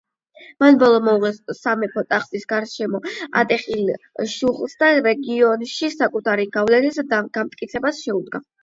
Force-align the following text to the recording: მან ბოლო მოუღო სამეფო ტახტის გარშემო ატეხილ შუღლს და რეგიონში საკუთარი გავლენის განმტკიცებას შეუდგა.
მან 0.61 0.77
ბოლო 0.83 1.01
მოუღო 1.07 1.53
სამეფო 1.57 2.03
ტახტის 2.13 2.47
გარშემო 2.55 3.03
ატეხილ 3.43 3.93
შუღლს 4.35 4.77
და 4.83 4.93
რეგიონში 5.13 5.95
საკუთარი 6.03 6.53
გავლენის 6.59 7.03
განმტკიცებას 7.33 8.05
შეუდგა. 8.07 8.49